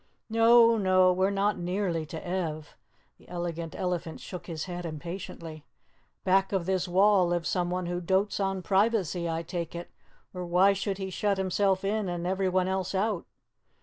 "No, 0.31 0.77
no, 0.79 1.13
we're 1.13 1.29
not 1.29 1.59
nearly 1.59 2.07
to 2.07 2.27
Ev." 2.27 2.75
The 3.19 3.29
Elegant 3.29 3.75
Elephant 3.75 4.19
shook 4.19 4.47
his 4.47 4.63
head 4.65 4.83
impatiently. 4.83 5.63
"Back 6.23 6.51
of 6.51 6.65
this 6.65 6.87
wall 6.87 7.27
lives 7.27 7.47
someone 7.49 7.85
who 7.85 8.01
dotes 8.01 8.39
on 8.39 8.63
privacy, 8.63 9.29
I 9.29 9.43
take 9.43 9.75
it, 9.75 9.91
or 10.33 10.43
why 10.43 10.73
should 10.73 10.97
he 10.97 11.11
shut 11.11 11.37
himself 11.37 11.85
in 11.85 12.09
and 12.09 12.25
everyone 12.25 12.67
else 12.67 12.95
out? 12.95 13.27